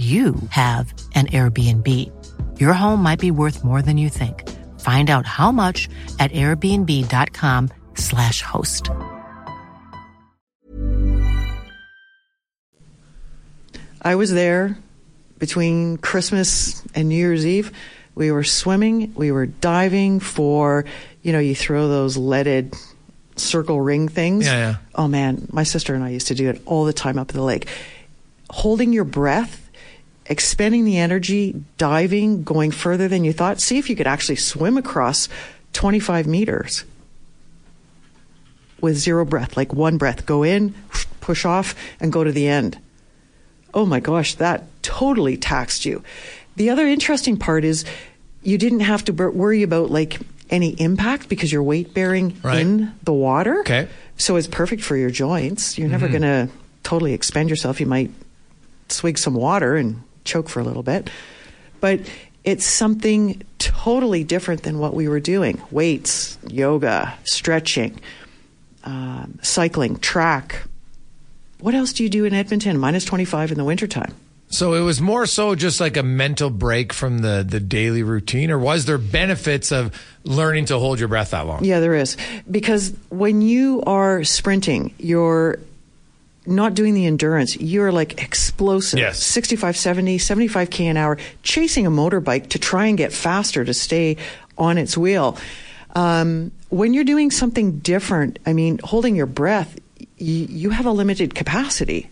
you 0.00 0.34
have 0.48 0.94
an 1.14 1.26
Airbnb. 1.26 1.86
Your 2.58 2.72
home 2.72 3.02
might 3.02 3.18
be 3.18 3.30
worth 3.30 3.62
more 3.62 3.82
than 3.82 3.98
you 3.98 4.08
think. 4.08 4.48
Find 4.80 5.10
out 5.10 5.26
how 5.26 5.52
much 5.52 5.90
at 6.18 6.32
airbnb.com/slash 6.32 8.40
host. 8.40 8.88
I 14.00 14.14
was 14.14 14.32
there 14.32 14.78
between 15.38 15.98
Christmas 15.98 16.82
and 16.94 17.10
New 17.10 17.16
Year's 17.16 17.44
Eve. 17.44 17.70
We 18.14 18.32
were 18.32 18.44
swimming, 18.44 19.12
we 19.14 19.30
were 19.32 19.44
diving 19.44 20.20
for, 20.20 20.86
you 21.22 21.32
know, 21.32 21.38
you 21.38 21.54
throw 21.54 21.88
those 21.88 22.16
leaded 22.16 22.74
circle 23.36 23.78
ring 23.80 24.08
things. 24.08 24.46
Yeah, 24.46 24.56
yeah. 24.56 24.76
Oh 24.94 25.08
man, 25.08 25.46
my 25.52 25.64
sister 25.64 25.94
and 25.94 26.02
I 26.02 26.08
used 26.10 26.28
to 26.28 26.34
do 26.34 26.48
it 26.48 26.62
all 26.64 26.86
the 26.86 26.94
time 26.94 27.18
up 27.18 27.28
at 27.28 27.34
the 27.34 27.42
lake. 27.42 27.68
Holding 28.48 28.94
your 28.94 29.04
breath, 29.04 29.69
expending 30.30 30.86
the 30.86 30.96
energy, 30.96 31.62
diving, 31.76 32.42
going 32.42 32.70
further 32.70 33.06
than 33.06 33.24
you 33.24 33.34
thought. 33.34 33.60
See 33.60 33.76
if 33.76 33.90
you 33.90 33.96
could 33.96 34.06
actually 34.06 34.36
swim 34.36 34.78
across 34.78 35.28
25 35.74 36.26
meters 36.26 36.84
with 38.80 38.96
zero 38.96 39.26
breath, 39.26 39.58
like 39.58 39.74
one 39.74 39.98
breath. 39.98 40.24
Go 40.24 40.42
in, 40.42 40.74
push 41.20 41.44
off, 41.44 41.74
and 42.00 42.10
go 42.10 42.24
to 42.24 42.32
the 42.32 42.48
end 42.48 42.78
oh 43.74 43.86
my 43.86 44.00
gosh, 44.00 44.34
that 44.36 44.64
totally 44.82 45.36
taxed 45.36 45.84
you. 45.84 46.02
The 46.56 46.70
other 46.70 46.86
interesting 46.86 47.36
part 47.36 47.64
is 47.64 47.84
you 48.42 48.58
didn't 48.58 48.80
have 48.80 49.04
to 49.06 49.12
worry 49.12 49.62
about 49.62 49.90
like 49.90 50.20
any 50.50 50.70
impact 50.80 51.28
because 51.28 51.52
you're 51.52 51.62
weight 51.62 51.94
bearing 51.94 52.36
Right. 52.42 52.60
in 52.60 52.92
the 53.04 53.12
water. 53.12 53.60
Okay. 53.60 53.88
So 54.16 54.36
it's 54.36 54.48
perfect 54.48 54.82
for 54.82 54.96
your 54.96 55.10
joints. 55.10 55.78
You're 55.78 55.88
never 55.88 56.08
mm-hmm. 56.08 56.22
going 56.22 56.48
to 56.48 56.54
totally 56.82 57.12
expend 57.14 57.48
yourself. 57.48 57.80
You 57.80 57.86
might 57.86 58.10
swig 58.88 59.18
some 59.18 59.34
water 59.34 59.76
and 59.76 60.02
choke 60.30 60.48
for 60.48 60.60
a 60.60 60.64
little 60.64 60.82
bit. 60.82 61.10
But 61.80 62.00
it's 62.44 62.66
something 62.66 63.42
totally 63.58 64.24
different 64.24 64.62
than 64.62 64.78
what 64.78 64.94
we 64.94 65.08
were 65.08 65.20
doing 65.20 65.60
weights, 65.70 66.38
yoga, 66.48 67.14
stretching, 67.24 68.00
um, 68.84 69.38
cycling, 69.42 69.98
track. 69.98 70.62
What 71.60 71.74
else 71.74 71.92
do 71.92 72.02
you 72.02 72.08
do 72.08 72.24
in 72.24 72.32
Edmonton? 72.32 72.78
Minus 72.78 73.04
25 73.04 73.52
in 73.52 73.58
the 73.58 73.64
wintertime. 73.64 74.14
So 74.52 74.74
it 74.74 74.80
was 74.80 75.00
more 75.00 75.26
so 75.26 75.54
just 75.54 75.80
like 75.80 75.96
a 75.96 76.02
mental 76.02 76.50
break 76.50 76.92
from 76.92 77.18
the, 77.18 77.44
the 77.48 77.60
daily 77.60 78.02
routine, 78.02 78.50
or 78.50 78.58
was 78.58 78.84
there 78.84 78.98
benefits 78.98 79.70
of 79.70 79.94
learning 80.24 80.64
to 80.66 80.78
hold 80.78 80.98
your 80.98 81.06
breath 81.06 81.30
that 81.30 81.46
long? 81.46 81.64
Yeah, 81.64 81.78
there 81.78 81.94
is. 81.94 82.16
Because 82.50 82.92
when 83.10 83.42
you 83.42 83.82
are 83.86 84.24
sprinting, 84.24 84.92
you're 84.98 85.60
not 86.46 86.74
doing 86.74 86.94
the 86.94 87.06
endurance. 87.06 87.56
You're 87.60 87.92
like 87.92 88.22
explosive. 88.22 88.98
Yes. 88.98 89.22
65, 89.22 89.76
70, 89.76 90.18
75K 90.18 90.84
an 90.84 90.96
hour, 90.96 91.18
chasing 91.42 91.86
a 91.86 91.90
motorbike 91.90 92.48
to 92.50 92.58
try 92.58 92.86
and 92.86 92.96
get 92.98 93.12
faster 93.12 93.64
to 93.64 93.74
stay 93.74 94.16
on 94.58 94.78
its 94.78 94.96
wheel. 94.96 95.36
Um, 95.94 96.52
when 96.68 96.94
you're 96.94 97.04
doing 97.04 97.30
something 97.30 97.78
different, 97.80 98.38
I 98.46 98.52
mean, 98.52 98.78
holding 98.84 99.16
your 99.16 99.26
breath, 99.26 99.74
y- 100.00 100.06
you 100.18 100.70
have 100.70 100.86
a 100.86 100.92
limited 100.92 101.34
capacity. 101.34 102.10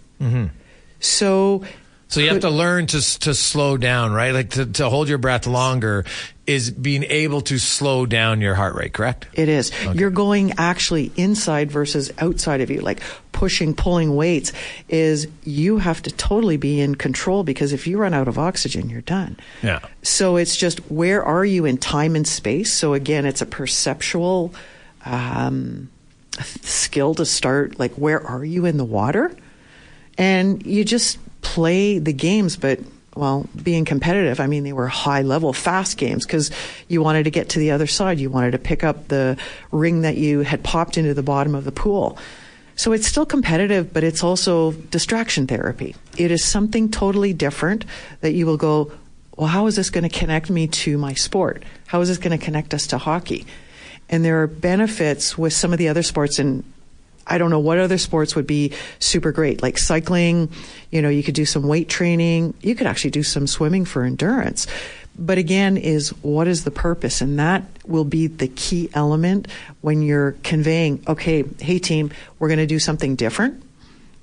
So, 1.01 1.63
So 2.09 2.21
you 2.21 2.31
have 2.31 2.41
to 2.41 2.50
learn 2.50 2.87
to 2.88 3.19
to 3.21 3.35
slow 3.35 3.77
down, 3.77 4.12
right? 4.12 4.33
Like 4.33 4.50
to, 4.50 4.65
to 4.65 4.88
hold 4.88 5.09
your 5.09 5.19
breath 5.19 5.47
longer 5.47 6.07
is 6.47 6.71
being 6.71 7.05
able 7.05 7.43
to 7.43 7.59
slow 7.59 8.07
down 8.07 8.41
your 8.41 8.55
heart 8.55 8.75
rate, 8.75 8.95
correct? 8.95 9.27
It 9.35 9.50
is. 9.50 9.71
You're 9.93 10.09
going 10.09 10.55
actually 10.57 11.12
inside 11.17 11.71
versus 11.71 12.11
outside 12.17 12.62
of 12.62 12.71
you, 12.71 12.81
like 12.81 13.03
pushing, 13.33 13.75
pulling 13.75 14.17
weights. 14.17 14.55
Is 14.88 15.29
you 15.45 15.77
have 15.79 16.00
to 16.03 16.11
totally 16.11 16.57
be 16.57 16.81
in 16.81 16.95
control 16.95 17.45
because 17.45 17.75
if 17.75 17.87
you 17.87 17.99
run 17.99 18.15
out 18.15 18.27
of 18.27 18.38
oxygen, 18.38 18.88
you're 18.88 19.03
done. 19.03 19.37
Yeah. 19.62 19.81
So 20.03 20.37
it's 20.37 20.57
just 20.57 20.79
where 20.91 21.23
are 21.23 21.45
you 21.45 21.67
in 21.67 21.77
time 21.77 22.17
and 22.17 22.27
space? 22.27 22.73
So 22.73 22.95
again, 22.95 23.27
it's 23.27 23.43
a 23.43 23.47
perceptual 23.47 24.55
um, 25.05 25.91
skill 26.41 27.15
to 27.17 27.27
start. 27.27 27.79
Like, 27.79 27.93
where 27.93 28.27
are 28.27 28.45
you 28.45 28.65
in 28.65 28.79
the 28.79 28.85
water? 28.85 29.37
And 30.17 30.65
you 30.67 30.85
just 30.85 31.19
play 31.42 31.99
the 31.99 32.12
games, 32.12 32.57
but 32.57 32.80
well, 33.16 33.47
being 33.61 33.85
competitive, 33.85 34.38
I 34.38 34.47
mean, 34.47 34.62
they 34.62 34.73
were 34.73 34.87
high 34.87 35.23
level, 35.23 35.52
fast 35.52 35.97
games 35.97 36.25
because 36.25 36.52
you 36.87 37.02
wanted 37.02 37.25
to 37.25 37.30
get 37.30 37.49
to 37.50 37.59
the 37.59 37.73
other 37.73 37.88
side. 37.88 38.21
You 38.21 38.30
wanted 38.30 38.52
to 38.52 38.59
pick 38.59 38.85
up 38.85 39.09
the 39.09 39.37
ring 39.73 40.02
that 40.02 40.16
you 40.16 40.40
had 40.40 40.62
popped 40.62 40.97
into 40.97 41.14
the 41.14 41.23
bottom 41.23 41.57
of 41.57 41.64
the 41.64 41.73
pool. 41.73 42.16
So 42.76 42.92
it's 42.92 43.09
still 43.09 43.26
competitive, 43.26 43.92
but 43.92 44.04
it's 44.04 44.23
also 44.23 44.71
distraction 44.71 45.49
therapy. 45.49 45.97
It 46.16 46.30
is 46.30 46.45
something 46.45 46.92
totally 46.92 47.33
different 47.33 47.85
that 48.21 48.35
you 48.35 48.47
will 48.47 48.57
go, 48.57 48.92
well, 49.37 49.49
how 49.49 49.66
is 49.66 49.75
this 49.75 49.90
going 49.90 50.09
to 50.09 50.16
connect 50.16 50.49
me 50.49 50.68
to 50.68 50.97
my 50.97 51.14
sport? 51.14 51.64
How 51.88 52.00
is 52.00 52.09
this 52.09 52.18
going 52.18 52.38
to 52.38 52.45
connect 52.45 52.73
us 52.73 52.87
to 52.88 52.99
hockey? 52.99 53.47
And 54.09 54.25
there 54.25 54.42
are 54.42 54.47
benefits 54.47 55.37
with 55.37 55.52
some 55.52 55.73
of 55.73 55.80
the 55.80 55.88
other 55.88 56.04
sports, 56.04 56.38
and 56.38 56.62
I 57.29 57.39
don't 57.39 57.51
know 57.51 57.59
what 57.59 57.79
other 57.79 57.99
sports 57.99 58.35
would 58.35 58.47
be 58.47 58.73
super 58.99 59.33
great, 59.33 59.63
like 59.63 59.79
cycling. 59.79 60.51
You 60.91 61.03
know, 61.03 61.09
you 61.09 61.23
could 61.23 61.35
do 61.35 61.45
some 61.45 61.65
weight 61.69 61.89
training. 61.89 62.55
You 62.63 62.75
could 62.75 62.87
actually 62.87 63.11
do 63.11 63.23
some 63.23 63.47
swimming 63.47 63.85
for 63.85 64.03
endurance. 64.05 64.67
But 65.19 65.37
again, 65.39 65.77
is 65.77 66.11
what 66.23 66.47
is 66.47 66.63
the 66.65 66.71
purpose? 66.71 67.21
And 67.21 67.39
that 67.39 67.65
will 67.85 68.05
be 68.05 68.29
the 68.29 68.47
key 68.49 68.89
element 68.95 69.49
when 69.81 70.01
you're 70.03 70.33
conveying, 70.45 71.03
okay, 71.09 71.45
hey 71.59 71.79
team, 71.81 72.13
we're 72.39 72.49
going 72.49 72.59
to 72.59 72.67
do 72.67 72.79
something 72.79 73.17
different. 73.17 73.63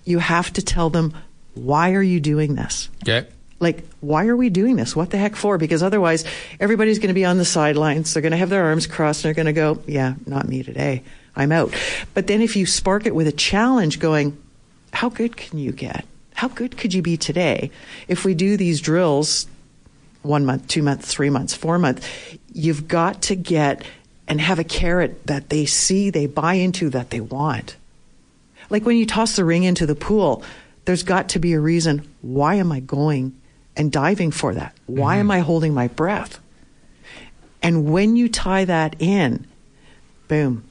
You 0.06 0.20
have 0.20 0.54
to 0.54 0.62
tell 0.62 0.90
them, 0.90 1.14
why 1.54 1.94
are 1.94 2.02
you 2.02 2.20
doing 2.22 2.56
this? 2.56 2.90
Okay. 3.08 3.28
like 3.60 3.88
why 4.02 4.28
are 4.28 4.36
we 4.36 4.50
doing 4.50 4.76
this 4.76 4.96
what 4.96 5.10
the 5.12 5.18
heck 5.18 5.36
for 5.36 5.58
because 5.58 5.82
otherwise 5.82 6.26
everybody's 6.60 7.00
going 7.00 7.08
to 7.08 7.14
be 7.14 7.24
on 7.24 7.38
the 7.38 7.46
sidelines 7.46 8.14
they're 8.14 8.22
going 8.22 8.32
to 8.32 8.38
have 8.38 8.50
their 8.50 8.66
arms 8.66 8.86
crossed 8.86 9.24
and 9.24 9.30
they're 9.30 9.44
going 9.44 9.46
to 9.46 9.54
go 9.54 9.82
yeah 9.88 10.16
not 10.26 10.46
me 10.48 10.62
today 10.62 11.02
i'm 11.36 11.51
out 11.51 11.74
but 12.13 12.27
then 12.27 12.42
if 12.42 12.56
you 12.56 12.65
spark 12.65 13.06
it 13.06 13.15
with 13.15 13.27
a 13.27 13.32
challenge 13.32 14.00
going 14.00 14.38
how 14.94 15.10
good 15.10 15.36
can 15.36 15.58
you 15.58 15.72
get 15.72 16.06
how 16.36 16.48
good 16.48 16.77
could 16.77 16.94
you 16.94 17.01
be 17.01 17.18
today 17.18 17.72
if 18.08 18.25
we 18.25 18.34
do 18.34 18.58
these 18.58 18.82
drills 18.82 19.48
one 20.22 20.46
month 20.46 20.68
two 20.68 20.82
months 20.82 21.08
three 21.08 21.30
months 21.30 21.54
four 21.54 21.77
months 21.77 22.08
you've 22.54 22.88
got 22.88 23.22
to 23.22 23.36
get 23.36 23.84
and 24.27 24.42
have 24.42 24.58
a 24.58 24.63
carrot 24.63 25.25
that 25.27 25.50
they 25.50 25.65
see 25.65 26.10
they 26.10 26.25
buy 26.25 26.56
into 26.56 26.89
that 26.89 27.10
they 27.10 27.22
want 27.22 27.75
like 28.70 28.86
when 28.86 28.98
you 28.98 29.06
toss 29.06 29.36
the 29.36 29.46
ring 29.46 29.63
into 29.63 29.86
the 29.86 29.96
pool, 29.96 30.44
there's 30.86 31.04
got 31.04 31.30
to 31.30 31.39
be 31.39 31.54
a 31.54 31.60
reason. 31.60 32.08
Why 32.22 32.56
am 32.56 32.72
I 32.72 32.80
going 32.80 33.36
and 33.75 33.92
diving 33.92 34.32
for 34.32 34.54
that? 34.54 34.75
Why 34.86 35.13
mm-hmm. 35.13 35.20
am 35.22 35.32
I 35.32 35.39
holding 35.39 35.74
my 35.74 35.88
breath? 35.88 36.39
And 37.62 37.92
when 37.92 38.15
you 38.15 38.30
tie 38.30 38.65
that 38.65 38.96
in, 39.00 39.48
boom, 40.27 40.63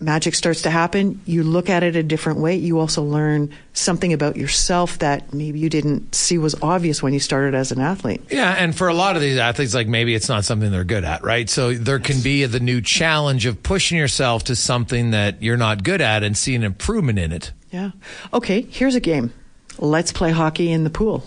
magic 0.00 0.34
starts 0.34 0.62
to 0.62 0.70
happen, 0.70 1.20
you 1.24 1.42
look 1.42 1.70
at 1.70 1.82
it 1.82 1.96
a 1.96 2.02
different 2.02 2.40
way. 2.40 2.56
You 2.56 2.78
also 2.78 3.02
learn 3.02 3.54
something 3.72 4.12
about 4.12 4.36
yourself 4.36 4.98
that 4.98 5.32
maybe 5.32 5.58
you 5.58 5.70
didn't 5.70 6.14
see 6.14 6.38
was 6.38 6.54
obvious 6.62 7.02
when 7.02 7.12
you 7.12 7.20
started 7.20 7.54
as 7.54 7.72
an 7.72 7.80
athlete. 7.80 8.20
Yeah, 8.30 8.52
and 8.52 8.76
for 8.76 8.88
a 8.88 8.94
lot 8.94 9.16
of 9.16 9.22
these 9.22 9.38
athletes, 9.38 9.74
like 9.74 9.88
maybe 9.88 10.14
it's 10.14 10.28
not 10.28 10.44
something 10.44 10.70
they're 10.70 10.84
good 10.84 11.04
at, 11.04 11.22
right? 11.22 11.48
So 11.48 11.74
there 11.74 11.98
can 11.98 12.20
be 12.20 12.44
the 12.44 12.60
new 12.60 12.80
challenge 12.80 13.46
of 13.46 13.62
pushing 13.62 13.98
yourself 13.98 14.44
to 14.44 14.56
something 14.56 15.10
that 15.10 15.42
you're 15.42 15.56
not 15.56 15.82
good 15.82 16.00
at 16.00 16.22
and 16.22 16.36
seeing 16.36 16.62
improvement 16.62 17.18
in 17.18 17.32
it. 17.32 17.52
Yeah. 17.70 17.92
Okay, 18.32 18.62
here's 18.62 18.94
a 18.94 19.00
game. 19.00 19.32
Let's 19.78 20.12
play 20.12 20.30
hockey 20.30 20.70
in 20.70 20.84
the 20.84 20.90
pool. 20.90 21.24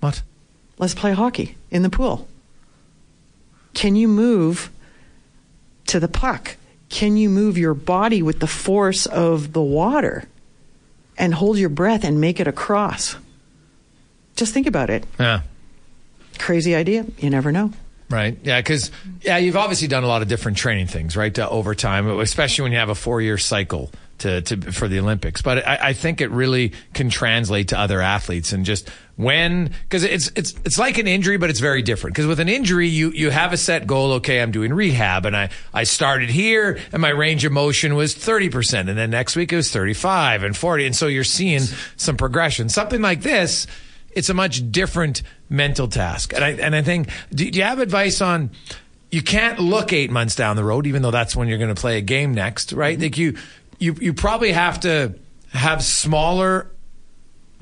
What? 0.00 0.22
Let's 0.78 0.94
play 0.94 1.12
hockey 1.12 1.56
in 1.70 1.82
the 1.82 1.90
pool. 1.90 2.26
Can 3.74 3.96
you 3.96 4.08
move 4.08 4.70
to 5.86 6.00
the 6.00 6.08
puck? 6.08 6.56
Can 6.94 7.16
you 7.16 7.28
move 7.28 7.58
your 7.58 7.74
body 7.74 8.22
with 8.22 8.38
the 8.38 8.46
force 8.46 9.06
of 9.06 9.52
the 9.52 9.60
water 9.60 10.28
and 11.18 11.34
hold 11.34 11.58
your 11.58 11.68
breath 11.68 12.04
and 12.04 12.20
make 12.20 12.38
it 12.38 12.46
across? 12.46 13.16
Just 14.36 14.54
think 14.54 14.68
about 14.68 14.90
it. 14.90 15.04
Yeah. 15.18 15.40
Crazy 16.38 16.72
idea. 16.72 17.04
You 17.18 17.30
never 17.30 17.50
know. 17.50 17.72
Right. 18.08 18.38
Yeah. 18.44 18.60
Because, 18.60 18.92
yeah, 19.22 19.38
you've 19.38 19.56
obviously 19.56 19.88
done 19.88 20.04
a 20.04 20.06
lot 20.06 20.22
of 20.22 20.28
different 20.28 20.56
training 20.56 20.86
things, 20.86 21.16
right, 21.16 21.34
to, 21.34 21.48
over 21.48 21.74
time, 21.74 22.06
especially 22.20 22.62
when 22.62 22.70
you 22.70 22.78
have 22.78 22.90
a 22.90 22.94
four 22.94 23.20
year 23.20 23.38
cycle 23.38 23.90
to, 24.18 24.42
to 24.42 24.72
for 24.72 24.88
the 24.88 24.98
Olympics. 24.98 25.42
But 25.42 25.66
I, 25.66 25.78
I 25.88 25.92
think 25.92 26.20
it 26.20 26.30
really 26.30 26.72
can 26.92 27.10
translate 27.10 27.68
to 27.68 27.78
other 27.78 28.00
athletes 28.00 28.52
and 28.52 28.64
just 28.64 28.90
when 29.16 29.70
because 29.82 30.02
it's 30.02 30.30
it's 30.34 30.54
it's 30.64 30.78
like 30.78 30.98
an 30.98 31.06
injury, 31.06 31.36
but 31.36 31.50
it's 31.50 31.60
very 31.60 31.82
different. 31.82 32.14
Because 32.14 32.26
with 32.26 32.40
an 32.40 32.48
injury, 32.48 32.88
you 32.88 33.10
you 33.10 33.30
have 33.30 33.52
a 33.52 33.56
set 33.56 33.86
goal. 33.86 34.12
Okay, 34.14 34.40
I'm 34.40 34.50
doing 34.50 34.72
rehab, 34.72 35.24
and 35.24 35.36
I 35.36 35.50
I 35.72 35.84
started 35.84 36.30
here, 36.30 36.78
and 36.92 37.00
my 37.00 37.10
range 37.10 37.44
of 37.44 37.52
motion 37.52 37.94
was 37.94 38.14
30 38.14 38.50
percent, 38.50 38.88
and 38.88 38.98
then 38.98 39.10
next 39.10 39.36
week 39.36 39.52
it 39.52 39.56
was 39.56 39.70
35 39.70 40.42
and 40.42 40.56
40, 40.56 40.86
and 40.86 40.96
so 40.96 41.06
you're 41.06 41.24
seeing 41.24 41.62
some 41.96 42.16
progression. 42.16 42.68
Something 42.68 43.02
like 43.02 43.22
this. 43.22 43.66
It's 44.10 44.28
a 44.28 44.34
much 44.34 44.70
different 44.70 45.22
mental 45.48 45.88
task, 45.88 46.32
and 46.32 46.44
I 46.44 46.50
and 46.50 46.74
I 46.74 46.82
think. 46.82 47.08
Do, 47.30 47.48
do 47.50 47.58
you 47.58 47.64
have 47.64 47.78
advice 47.78 48.20
on? 48.20 48.50
You 49.10 49.22
can't 49.22 49.60
look 49.60 49.92
eight 49.92 50.10
months 50.10 50.34
down 50.34 50.56
the 50.56 50.64
road, 50.64 50.88
even 50.88 51.02
though 51.02 51.12
that's 51.12 51.36
when 51.36 51.46
you're 51.46 51.58
going 51.58 51.72
to 51.72 51.80
play 51.80 51.98
a 51.98 52.00
game 52.00 52.34
next, 52.34 52.72
right? 52.72 52.94
Mm-hmm. 52.94 53.02
Like 53.02 53.18
you, 53.18 53.36
you, 53.78 53.94
you 54.00 54.14
probably 54.14 54.52
have 54.52 54.80
to 54.80 55.14
have 55.52 55.82
smaller 55.82 56.70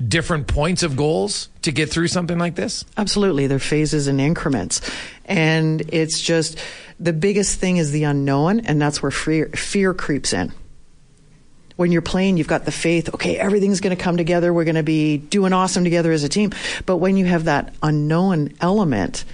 different 0.05 0.47
points 0.47 0.83
of 0.83 0.95
goals 0.95 1.49
to 1.61 1.71
get 1.71 1.89
through 1.89 2.07
something 2.07 2.37
like 2.37 2.55
this? 2.55 2.83
Absolutely. 2.97 3.47
They're 3.47 3.59
phases 3.59 4.07
and 4.07 4.19
increments. 4.19 4.81
And 5.25 5.81
it's 5.93 6.19
just 6.19 6.57
the 6.99 7.13
biggest 7.13 7.59
thing 7.59 7.77
is 7.77 7.91
the 7.91 8.03
unknown, 8.03 8.61
and 8.61 8.81
that's 8.81 9.01
where 9.01 9.11
fear, 9.11 9.47
fear 9.49 9.93
creeps 9.93 10.33
in. 10.33 10.51
When 11.75 11.91
you're 11.91 12.03
playing, 12.03 12.37
you've 12.37 12.47
got 12.47 12.65
the 12.65 12.71
faith, 12.71 13.13
okay, 13.15 13.37
everything's 13.37 13.81
going 13.81 13.95
to 13.95 14.01
come 14.01 14.15
together. 14.15 14.53
We're 14.53 14.63
going 14.63 14.75
to 14.75 14.83
be 14.83 15.17
doing 15.17 15.53
awesome 15.53 15.83
together 15.83 16.11
as 16.11 16.23
a 16.23 16.29
team. 16.29 16.51
But 16.85 16.97
when 16.97 17.17
you 17.17 17.25
have 17.25 17.45
that 17.45 17.73
unknown 17.81 18.53
element, 18.61 19.25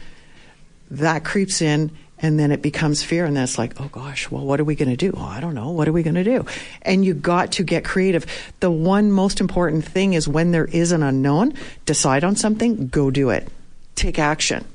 that 0.92 1.26
creeps 1.26 1.62
in 1.62 1.92
and 2.22 2.40
then 2.40 2.52
it 2.52 2.62
becomes 2.62 3.04
fear 3.04 3.26
and 3.26 3.36
then 3.36 3.44
it's 3.44 3.58
like 3.58 3.80
oh 3.80 3.90
gosh 3.92 4.30
well 4.30 4.46
what 4.46 4.60
are 4.60 4.64
we 4.64 4.76
going 4.76 4.90
to 4.90 4.98
do 4.98 5.14
oh, 5.18 5.26
i 5.26 5.40
don't 5.40 5.56
know 5.56 5.72
what 5.72 5.88
are 5.88 5.92
we 5.92 6.04
going 6.04 6.16
to 6.16 6.24
do 6.24 6.46
and 6.82 7.06
you 7.06 7.14
got 7.14 7.52
to 7.54 7.64
get 7.64 7.84
creative 7.84 8.26
the 8.60 8.72
one 8.72 9.12
most 9.12 9.40
important 9.40 9.84
thing 9.86 10.14
is 10.14 10.28
when 10.28 10.52
there 10.52 10.66
is 10.66 10.92
an 10.92 11.04
unknown 11.04 11.54
decide 11.86 12.24
on 12.24 12.36
something 12.36 12.88
go 12.88 13.10
do 13.12 13.30
it 13.30 13.48
take 13.96 14.20
action 14.20 14.66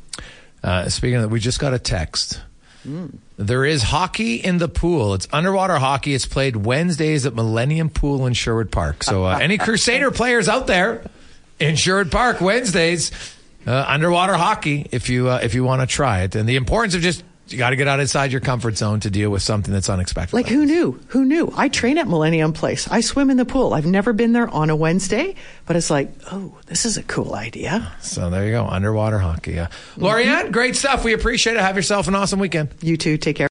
uh, 0.62 0.88
speaking 0.88 1.16
of 1.16 1.22
that 1.22 1.28
we 1.28 1.40
just 1.40 1.60
got 1.60 1.74
a 1.74 1.78
text 1.78 2.40
mm. 2.86 3.12
There 3.36 3.64
is 3.64 3.82
hockey 3.82 4.36
in 4.36 4.58
the 4.58 4.68
pool. 4.68 5.14
It's 5.14 5.26
underwater 5.32 5.76
hockey. 5.76 6.14
It's 6.14 6.26
played 6.26 6.54
Wednesdays 6.54 7.26
at 7.26 7.34
Millennium 7.34 7.90
Pool 7.90 8.26
in 8.26 8.32
Sherwood 8.32 8.70
Park. 8.70 9.02
So, 9.02 9.24
uh, 9.24 9.38
any 9.38 9.58
Crusader 9.58 10.12
players 10.12 10.48
out 10.48 10.68
there 10.68 11.02
in 11.58 11.74
Sherwood 11.74 12.12
Park 12.12 12.40
Wednesdays, 12.40 13.10
uh, 13.66 13.84
underwater 13.88 14.34
hockey, 14.34 14.86
if 14.92 15.08
you 15.08 15.30
uh, 15.30 15.40
if 15.42 15.54
you 15.54 15.64
want 15.64 15.80
to 15.80 15.86
try 15.86 16.22
it, 16.22 16.36
and 16.36 16.48
the 16.48 16.54
importance 16.54 16.94
of 16.94 17.00
just 17.00 17.24
you 17.48 17.59
got 17.59 17.70
to 17.70 17.76
get 17.76 17.88
outside 17.88 18.33
your 18.33 18.40
comfort 18.40 18.76
zone 18.76 19.00
to 19.00 19.11
deal 19.11 19.30
with 19.30 19.42
something 19.42 19.72
that's 19.72 19.88
unexpected. 19.88 20.35
Like, 20.35 20.46
who 20.46 20.64
knew? 20.64 21.00
Who 21.09 21.24
knew? 21.24 21.52
I 21.57 21.68
train 21.68 21.98
at 21.98 22.09
Millennium 22.09 22.52
Place. 22.52 22.88
I 22.90 23.00
swim 23.00 23.30
in 23.30 23.37
the 23.37 23.44
pool. 23.44 23.74
I've 23.74 23.87
never 23.87 24.12
been 24.12 24.33
there 24.33 24.48
on 24.48 24.70
a 24.70 24.76
Wednesday, 24.76 25.35
but 25.66 25.76
it's 25.76 25.90
like, 25.90 26.11
oh, 26.33 26.57
this 26.66 26.85
is 26.85 26.96
a 26.96 27.02
cool 27.02 27.35
idea. 27.35 27.92
So 28.00 28.30
there 28.30 28.46
you 28.46 28.52
go, 28.52 28.66
underwater 28.66 29.18
hockey. 29.18 29.52
Yeah. 29.52 29.68
Lori-Ann, 29.96 30.44
mm-hmm. 30.44 30.52
great 30.52 30.76
stuff. 30.76 31.04
We 31.04 31.12
appreciate 31.12 31.57
it. 31.57 31.61
Have 31.61 31.76
yourself 31.76 32.09
an 32.09 32.14
awesome 32.14 32.38
weekend. 32.40 32.70
You 32.80 32.96
too. 32.96 33.18
Take 33.18 33.37
care. 33.37 33.48